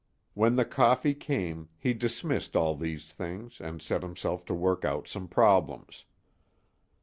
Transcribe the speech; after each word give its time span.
When 0.33 0.55
the 0.55 0.65
coffee 0.65 1.13
came, 1.13 1.69
he 1.77 1.93
dismissed 1.93 2.55
all 2.55 2.73
these 2.75 3.05
things, 3.13 3.59
and 3.61 3.83
set 3.83 4.01
himself 4.01 4.43
to 4.45 4.53
work 4.55 4.83
out 4.83 5.07
some 5.07 5.27
problems. 5.27 6.05